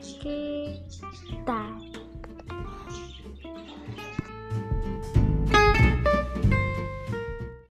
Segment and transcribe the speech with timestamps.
[0.00, 0.80] Okay.